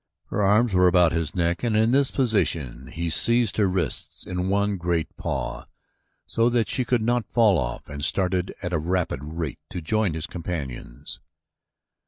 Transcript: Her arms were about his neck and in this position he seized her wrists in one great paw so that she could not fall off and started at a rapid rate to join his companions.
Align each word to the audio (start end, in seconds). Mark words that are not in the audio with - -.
Her 0.31 0.41
arms 0.41 0.73
were 0.73 0.87
about 0.87 1.11
his 1.11 1.35
neck 1.35 1.61
and 1.61 1.77
in 1.77 1.91
this 1.91 2.09
position 2.09 2.87
he 2.87 3.11
seized 3.11 3.57
her 3.57 3.67
wrists 3.67 4.25
in 4.25 4.49
one 4.49 4.77
great 4.77 5.15
paw 5.15 5.65
so 6.25 6.49
that 6.49 6.67
she 6.69 6.83
could 6.83 7.03
not 7.03 7.31
fall 7.31 7.59
off 7.59 7.87
and 7.87 8.03
started 8.03 8.51
at 8.63 8.73
a 8.73 8.79
rapid 8.79 9.19
rate 9.23 9.59
to 9.69 9.79
join 9.79 10.15
his 10.15 10.25
companions. 10.25 11.19